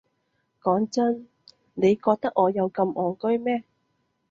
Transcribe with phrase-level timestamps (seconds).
[0.63, 1.27] 講真，
[1.75, 3.63] 你覺得我有咁戇居咩？